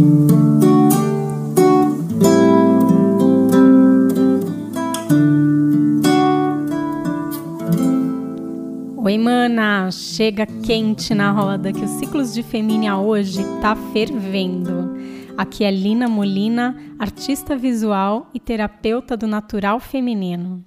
[0.00, 0.06] Oi,
[9.18, 9.90] mana!
[9.90, 14.94] Chega quente na roda que os ciclos de Femínia hoje tá fervendo.
[15.36, 20.64] Aqui é Lina Molina, artista visual e terapeuta do natural feminino.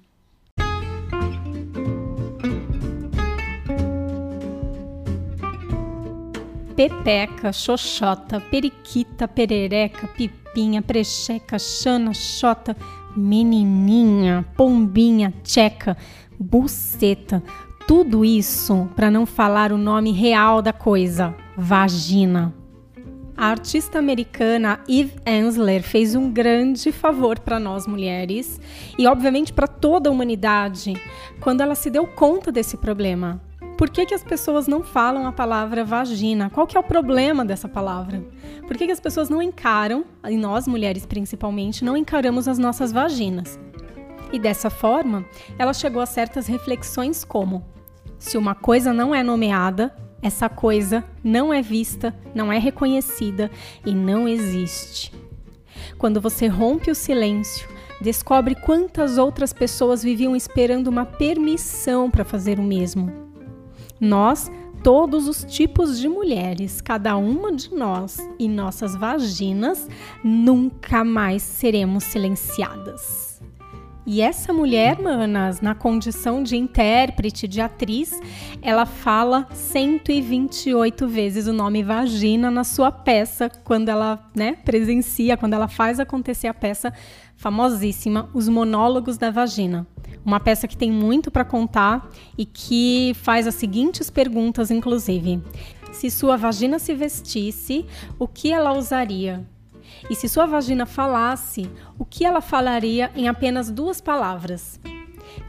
[6.76, 12.76] Pepeca, xoxota, periquita, perereca, pipinha, precheca, xana, xota,
[13.16, 15.96] menininha, pombinha, tcheca,
[16.38, 17.42] buceta,
[17.86, 22.52] tudo isso para não falar o nome real da coisa: vagina.
[23.36, 28.60] A artista americana Eve Ensler fez um grande favor para nós mulheres
[28.96, 30.94] e, obviamente, para toda a humanidade
[31.40, 33.42] quando ela se deu conta desse problema.
[33.76, 36.48] Por que, que as pessoas não falam a palavra vagina?
[36.48, 38.24] Qual que é o problema dessa palavra?
[38.66, 42.92] Por que, que as pessoas não encaram, e nós mulheres principalmente, não encaramos as nossas
[42.92, 43.58] vaginas?
[44.32, 45.24] E dessa forma,
[45.58, 47.64] ela chegou a certas reflexões como:
[48.16, 53.50] se uma coisa não é nomeada, essa coisa não é vista, não é reconhecida
[53.84, 55.12] e não existe.
[55.98, 57.68] Quando você rompe o silêncio,
[58.00, 63.23] descobre quantas outras pessoas viviam esperando uma permissão para fazer o mesmo.
[64.00, 64.50] Nós,
[64.82, 69.88] todos os tipos de mulheres, cada uma de nós e nossas vaginas,
[70.22, 73.34] nunca mais seremos silenciadas.
[74.06, 78.20] E essa mulher, manas, na condição de intérprete, de atriz,
[78.60, 85.54] ela fala 128 vezes o nome vagina na sua peça, quando ela, né, presencia, quando
[85.54, 86.92] ela faz acontecer a peça
[87.34, 89.86] famosíssima, Os Monólogos da Vagina.
[90.24, 95.42] Uma peça que tem muito para contar e que faz as seguintes perguntas, inclusive:
[95.92, 97.84] se sua vagina se vestisse,
[98.18, 99.46] o que ela usaria?
[100.08, 104.80] E se sua vagina falasse, o que ela falaria em apenas duas palavras?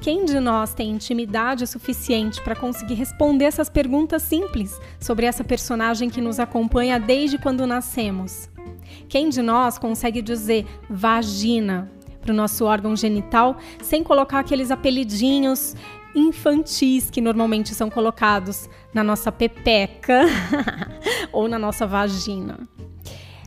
[0.01, 6.09] Quem de nós tem intimidade suficiente para conseguir responder essas perguntas simples sobre essa personagem
[6.09, 8.49] que nos acompanha desde quando nascemos?
[9.07, 11.91] Quem de nós consegue dizer vagina
[12.25, 15.75] para o nosso órgão genital sem colocar aqueles apelidinhos
[16.15, 20.23] infantis que normalmente são colocados na nossa pepeca
[21.31, 22.59] ou na nossa vagina?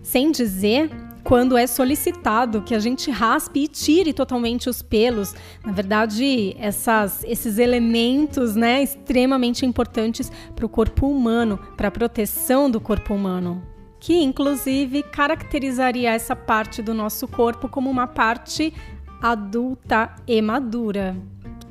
[0.02, 0.90] Sem dizer
[1.24, 5.34] quando é solicitado que a gente raspe e tire totalmente os pelos.
[5.62, 12.70] Na verdade, essas, esses elementos né, extremamente importantes para o corpo humano, para a proteção
[12.70, 13.62] do corpo humano.
[14.00, 18.72] Que inclusive caracterizaria essa parte do nosso corpo como uma parte
[19.20, 21.16] adulta e madura.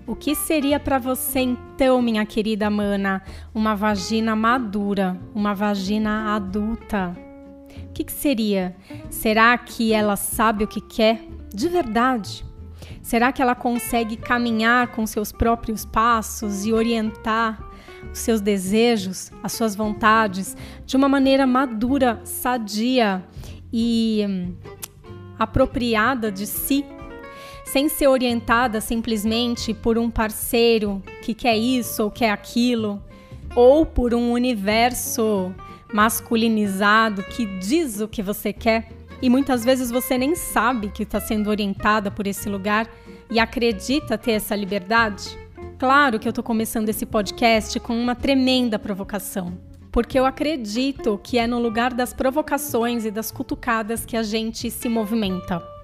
[0.05, 3.21] O que seria para você então, minha querida mana,
[3.53, 7.27] uma vagina madura, uma vagina adulta?
[7.97, 8.75] que, que seria?
[9.09, 12.45] Será que ela sabe o que quer de verdade?
[13.01, 17.59] Será que ela consegue caminhar com seus próprios passos e orientar
[18.11, 23.23] os seus desejos, as suas vontades de uma maneira madura, sadia
[23.71, 24.55] e hum,
[25.37, 26.85] apropriada de si,
[27.65, 33.01] sem ser orientada simplesmente por um parceiro que quer isso ou quer aquilo,
[33.55, 35.53] ou por um universo
[35.93, 38.89] masculinizado que diz o que você quer
[39.21, 42.87] e muitas vezes você nem sabe que está sendo orientada por esse lugar
[43.29, 45.37] e acredita ter essa liberdade?
[45.77, 49.59] Claro que eu estou começando esse podcast com uma tremenda provocação,
[49.91, 54.71] porque eu acredito que é no lugar das provocações e das cutucadas que a gente
[54.71, 55.76] se movimenta.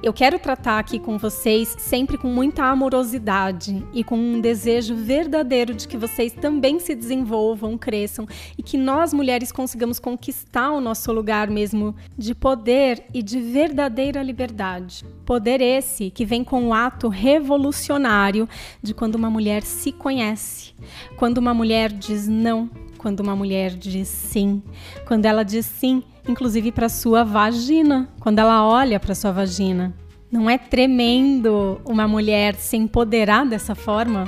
[0.00, 5.74] Eu quero tratar aqui com vocês sempre com muita amorosidade e com um desejo verdadeiro
[5.74, 8.24] de que vocês também se desenvolvam, cresçam
[8.56, 14.22] e que nós mulheres consigamos conquistar o nosso lugar mesmo de poder e de verdadeira
[14.22, 15.04] liberdade.
[15.26, 18.48] Poder esse que vem com o ato revolucionário
[18.80, 20.74] de quando uma mulher se conhece,
[21.16, 22.70] quando uma mulher diz não,
[23.08, 24.62] quando uma mulher diz sim,
[25.06, 29.94] quando ela diz sim inclusive para sua vagina, quando ela olha para sua vagina.
[30.30, 34.26] Não é tremendo uma mulher se empoderar dessa forma?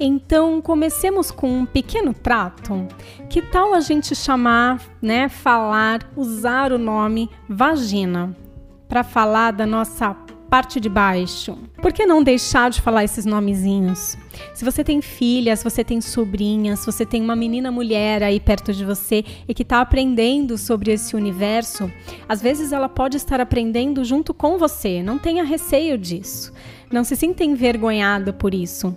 [0.00, 2.88] Então, comecemos com um pequeno trato.
[3.30, 8.36] Que tal a gente chamar, né, falar, usar o nome vagina
[8.88, 10.12] para falar da nossa
[10.46, 11.58] parte de baixo.
[11.82, 14.16] Por que não deixar de falar esses nomezinhos?
[14.54, 18.84] Se você tem filhas, você tem sobrinhas, você tem uma menina mulher aí perto de
[18.84, 21.90] você e que está aprendendo sobre esse universo,
[22.28, 25.02] às vezes ela pode estar aprendendo junto com você.
[25.02, 26.52] Não tenha receio disso.
[26.90, 28.94] Não se sinta envergonhada por isso.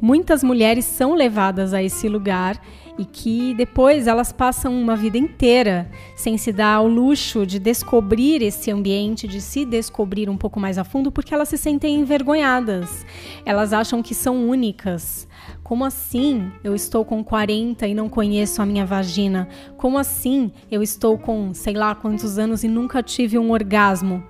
[0.00, 2.60] Muitas mulheres são levadas a esse lugar
[3.00, 8.42] e que depois elas passam uma vida inteira sem se dar ao luxo de descobrir
[8.42, 13.06] esse ambiente, de se descobrir um pouco mais a fundo, porque elas se sentem envergonhadas.
[13.46, 15.26] Elas acham que são únicas.
[15.64, 19.48] Como assim eu estou com 40 e não conheço a minha vagina?
[19.78, 24.22] Como assim eu estou com sei lá quantos anos e nunca tive um orgasmo?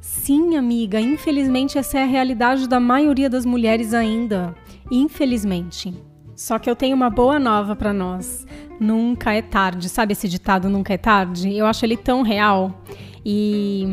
[0.00, 4.54] Sim, amiga, infelizmente essa é a realidade da maioria das mulheres ainda.
[4.92, 5.92] Infelizmente.
[6.36, 8.46] Só que eu tenho uma boa nova para nós.
[8.78, 9.88] Nunca é tarde.
[9.88, 11.56] Sabe esse ditado nunca é tarde?
[11.56, 12.82] Eu acho ele tão real.
[13.24, 13.86] E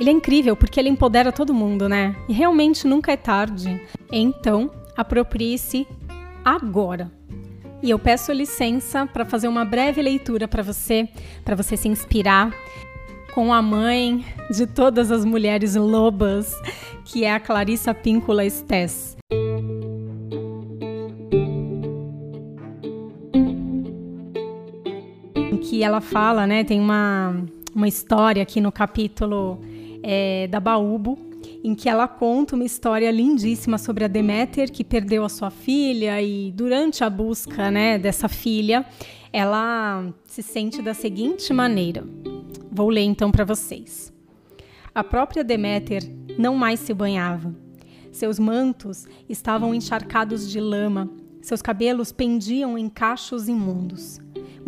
[0.00, 2.16] ele é incrível porque ele empodera todo mundo, né?
[2.26, 3.80] E realmente nunca é tarde.
[4.10, 5.86] Então, aproprie-se
[6.42, 7.12] agora.
[7.82, 11.06] E eu peço licença para fazer uma breve leitura para você,
[11.44, 12.52] para você se inspirar
[13.34, 16.52] com a mãe de todas as mulheres lobas,
[17.04, 19.16] que é a Clarissa Píncula Estés.
[25.78, 26.64] Que ela fala, né?
[26.64, 27.40] Tem uma,
[27.72, 29.60] uma história aqui no capítulo
[30.02, 31.16] é, da Baúbo,
[31.62, 36.20] em que ela conta uma história lindíssima sobre a Deméter, que perdeu a sua filha,
[36.20, 38.84] e durante a busca né, dessa filha,
[39.32, 42.04] ela se sente da seguinte maneira.
[42.72, 44.12] Vou ler então para vocês.
[44.92, 46.02] A própria Deméter
[46.36, 47.54] não mais se banhava.
[48.10, 51.08] Seus mantos estavam encharcados de lama,
[51.40, 54.18] seus cabelos pendiam em cachos imundos.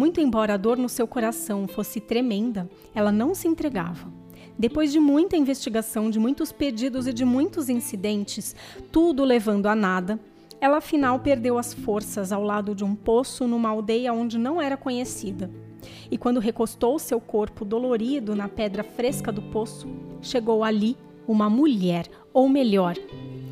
[0.00, 4.10] Muito embora a dor no seu coração fosse tremenda, ela não se entregava.
[4.58, 8.56] Depois de muita investigação, de muitos pedidos e de muitos incidentes,
[8.90, 10.18] tudo levando a nada,
[10.58, 14.74] ela afinal perdeu as forças ao lado de um poço numa aldeia onde não era
[14.74, 15.50] conhecida.
[16.10, 19.86] E quando recostou seu corpo dolorido na pedra fresca do poço,
[20.22, 20.96] chegou ali
[21.28, 22.96] uma mulher, ou melhor,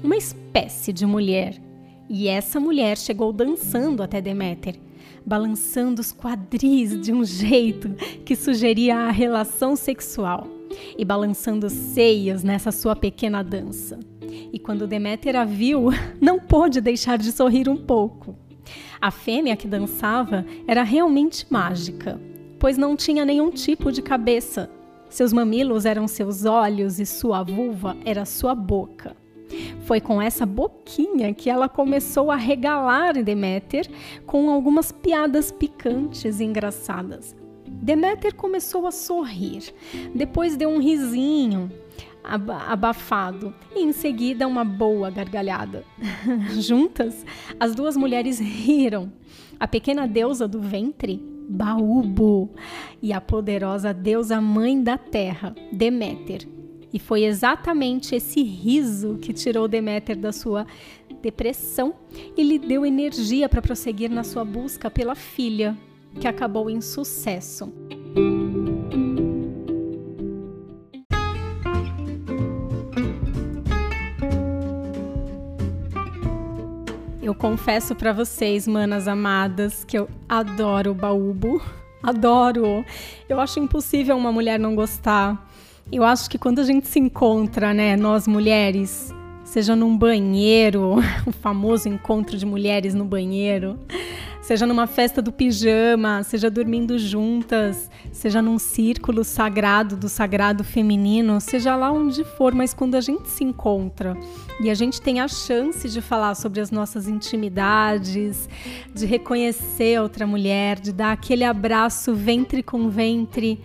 [0.02, 1.67] uma espécie de mulher.
[2.08, 4.78] E essa mulher chegou dançando até Deméter
[5.28, 7.90] balançando os quadris de um jeito
[8.24, 10.48] que sugeria a relação sexual
[10.96, 13.98] e balançando os seios nessa sua pequena dança.
[14.50, 18.34] E quando Deméter a viu, não pôde deixar de sorrir um pouco.
[19.00, 22.18] A fêmea que dançava era realmente mágica,
[22.58, 24.70] pois não tinha nenhum tipo de cabeça.
[25.10, 29.14] Seus mamilos eram seus olhos e sua vulva era sua boca.
[29.88, 33.88] Foi com essa boquinha que ela começou a regalar Deméter
[34.26, 37.34] com algumas piadas picantes e engraçadas.
[37.66, 39.72] Deméter começou a sorrir,
[40.14, 41.72] depois deu um risinho
[42.22, 45.82] abafado e em seguida uma boa gargalhada.
[46.60, 47.24] Juntas,
[47.58, 49.10] as duas mulheres riram.
[49.58, 51.18] A pequena deusa do ventre,
[51.48, 52.50] Baúbo,
[53.00, 56.46] e a poderosa deusa mãe da terra, Deméter,
[56.92, 60.66] e foi exatamente esse riso que tirou Deméter da sua
[61.20, 61.94] depressão
[62.36, 65.76] e lhe deu energia para prosseguir na sua busca pela filha,
[66.20, 67.72] que acabou em sucesso.
[77.22, 81.60] Eu confesso para vocês, manas amadas, que eu adoro o baúbo.
[82.02, 82.84] Adoro!
[83.28, 85.47] Eu acho impossível uma mulher não gostar.
[85.90, 89.10] Eu acho que quando a gente se encontra, né, nós mulheres,
[89.42, 90.96] seja num banheiro,
[91.26, 93.78] o famoso encontro de mulheres no banheiro,
[94.42, 101.40] seja numa festa do pijama, seja dormindo juntas, seja num círculo sagrado do sagrado feminino,
[101.40, 104.14] seja lá onde for, mas quando a gente se encontra
[104.60, 108.46] e a gente tem a chance de falar sobre as nossas intimidades,
[108.94, 113.58] de reconhecer outra mulher, de dar aquele abraço ventre com ventre,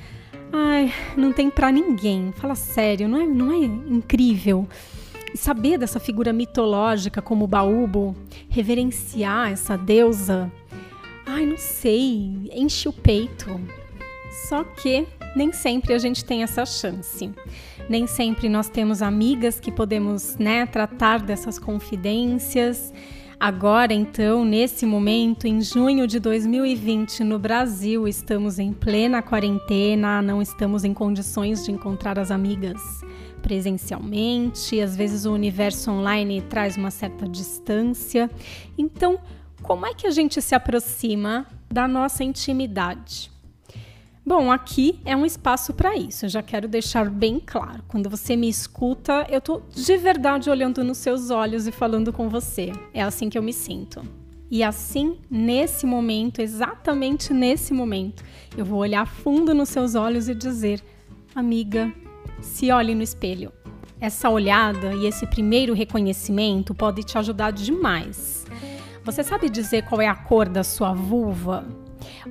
[0.56, 2.32] Ai, não tem para ninguém.
[2.32, 4.68] Fala sério, não é, não é incrível?
[5.34, 8.16] E saber dessa figura mitológica como Baúbo,
[8.50, 10.52] reverenciar essa deusa,
[11.26, 13.60] ai, não sei, enche o peito.
[14.48, 17.32] Só que nem sempre a gente tem essa chance.
[17.90, 22.94] Nem sempre nós temos amigas que podemos, né, tratar dessas confidências.
[23.46, 30.42] Agora, então, nesse momento, em junho de 2020, no Brasil, estamos em plena quarentena, não
[30.42, 32.82] estamos em condições de encontrar as amigas
[33.42, 38.32] presencialmente, às vezes o universo online traz uma certa distância.
[38.78, 39.20] Então,
[39.62, 43.33] como é que a gente se aproxima da nossa intimidade?
[44.26, 46.26] Bom, aqui é um espaço para isso.
[46.26, 47.84] Eu já quero deixar bem claro.
[47.90, 52.30] Quando você me escuta, eu estou de verdade olhando nos seus olhos e falando com
[52.30, 52.72] você.
[52.94, 54.02] É assim que eu me sinto.
[54.50, 58.24] E assim, nesse momento, exatamente nesse momento,
[58.56, 60.82] eu vou olhar fundo nos seus olhos e dizer:
[61.36, 61.92] Amiga,
[62.40, 63.52] se olhe no espelho.
[64.00, 68.46] Essa olhada e esse primeiro reconhecimento pode te ajudar demais
[69.02, 71.66] Você sabe dizer qual é a cor da sua vulva?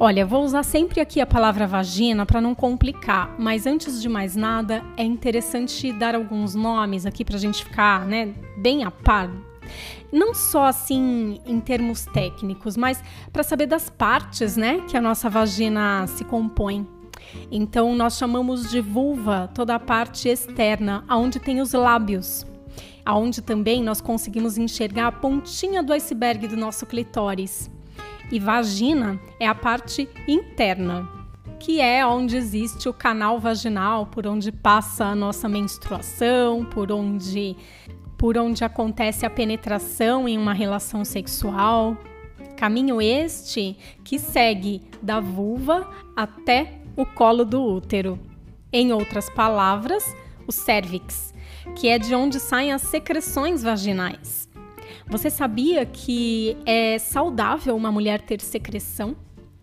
[0.01, 4.35] Olha, vou usar sempre aqui a palavra vagina para não complicar, mas antes de mais
[4.35, 9.31] nada, é interessante dar alguns nomes aqui para a gente ficar né, bem a par.
[10.11, 15.29] Não só assim em termos técnicos, mas para saber das partes né, que a nossa
[15.29, 16.87] vagina se compõe.
[17.51, 22.47] Então, nós chamamos de vulva toda a parte externa, aonde tem os lábios,
[23.05, 27.71] aonde também nós conseguimos enxergar a pontinha do iceberg do nosso clitóris
[28.33, 31.07] e vagina é a parte interna,
[31.61, 37.55] que é onde existe o canal vaginal, por onde passa a nossa menstruação, por onde
[38.17, 41.97] por onde acontece a penetração em uma relação sexual.
[42.57, 48.19] Caminho este que segue da vulva até o colo do útero.
[48.73, 50.05] Em outras palavras,
[50.47, 51.35] o cérvix,
[51.75, 54.49] que é de onde saem as secreções vaginais.
[55.13, 59.15] Você sabia que é saudável uma mulher ter secreção?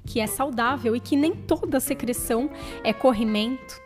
[0.05, 2.51] Que é saudável e que nem toda secreção
[2.83, 3.81] é corrimento.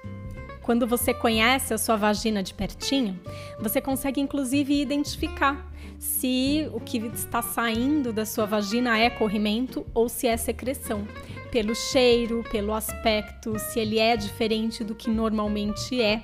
[0.61, 3.17] Quando você conhece a sua vagina de pertinho,
[3.61, 10.09] você consegue inclusive identificar se o que está saindo da sua vagina é corrimento ou
[10.09, 11.07] se é secreção.
[11.49, 16.23] Pelo cheiro, pelo aspecto, se ele é diferente do que normalmente é.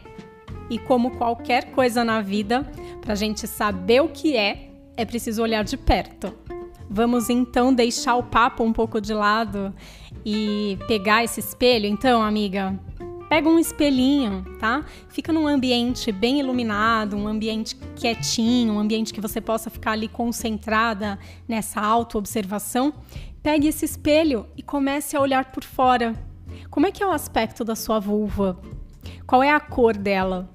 [0.69, 2.69] E como qualquer coisa na vida,
[2.99, 4.68] para a gente saber o que é,
[4.99, 6.33] é preciso olhar de perto.
[6.89, 9.73] Vamos então deixar o papo um pouco de lado
[10.25, 11.85] e pegar esse espelho.
[11.85, 12.77] Então, amiga,
[13.29, 14.83] pega um espelhinho, tá?
[15.07, 20.09] Fica num ambiente bem iluminado, um ambiente quietinho, um ambiente que você possa ficar ali
[20.09, 22.93] concentrada nessa auto-observação.
[23.41, 26.13] Pegue esse espelho e comece a olhar por fora.
[26.69, 28.59] Como é que é o aspecto da sua vulva?
[29.25, 30.49] Qual é a cor dela?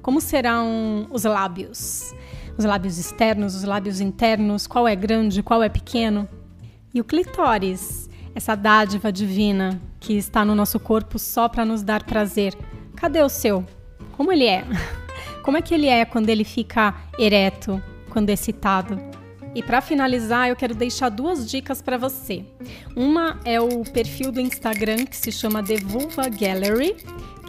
[0.00, 2.14] Como serão os lábios?
[2.60, 6.28] Os lábios externos, os lábios internos, qual é grande, qual é pequeno.
[6.92, 12.04] E o clitóris, essa dádiva divina que está no nosso corpo só para nos dar
[12.04, 12.54] prazer.
[12.94, 13.64] Cadê o seu?
[14.12, 14.62] Como ele é?
[15.42, 19.00] Como é que ele é quando ele fica ereto, quando excitado?
[19.54, 22.44] E para finalizar, eu quero deixar duas dicas para você.
[22.94, 26.94] Uma é o perfil do Instagram que se chama The Vulva Gallery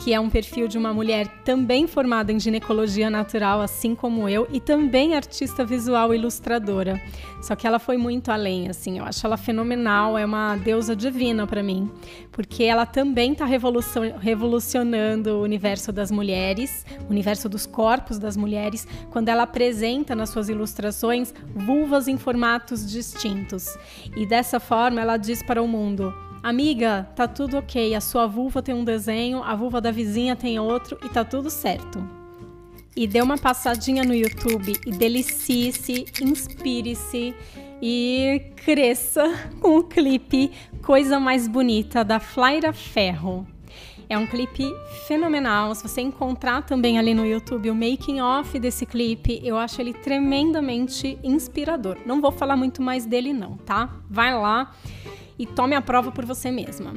[0.03, 4.47] que é um perfil de uma mulher também formada em ginecologia natural, assim como eu,
[4.51, 6.99] e também artista visual e ilustradora.
[7.39, 11.45] Só que ela foi muito além, assim, eu acho ela fenomenal, é uma deusa divina
[11.45, 11.89] para mim,
[12.31, 18.87] porque ela também está revolucionando o universo das mulheres, o universo dos corpos das mulheres,
[19.11, 23.77] quando ela apresenta nas suas ilustrações vulvas em formatos distintos.
[24.15, 26.11] E dessa forma ela diz para o mundo:
[26.43, 27.93] Amiga, tá tudo ok.
[27.93, 31.51] A sua vulva tem um desenho, a vulva da vizinha tem outro e tá tudo
[31.51, 32.03] certo.
[32.95, 37.35] E dê uma passadinha no YouTube e delicie-se, inspire-se
[37.79, 39.23] e cresça
[39.61, 40.51] com o clipe
[40.83, 43.45] Coisa Mais Bonita da Flaira Ferro.
[44.09, 44.65] É um clipe
[45.07, 45.73] fenomenal.
[45.75, 49.93] Se você encontrar também ali no YouTube o making off desse clipe, eu acho ele
[49.93, 51.97] tremendamente inspirador.
[52.05, 53.89] Não vou falar muito mais dele não, tá?
[54.09, 54.73] Vai lá
[55.41, 56.93] e tome a prova por você mesma.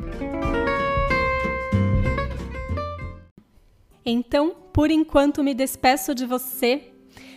[4.05, 6.93] Então, por enquanto, me despeço de você.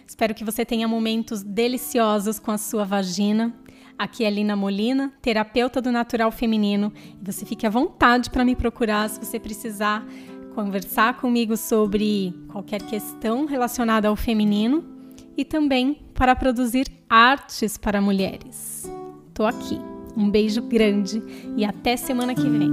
[0.05, 3.55] Espero que você tenha momentos deliciosos com a sua vagina.
[3.97, 6.91] Aqui é Lina Molina, terapeuta do natural feminino.
[7.21, 10.05] E você fique à vontade para me procurar se você precisar
[10.53, 14.83] conversar comigo sobre qualquer questão relacionada ao feminino
[15.37, 18.91] e também para produzir artes para mulheres.
[19.29, 19.97] Estou aqui.
[20.17, 21.21] Um beijo grande
[21.55, 22.71] e até semana que vem.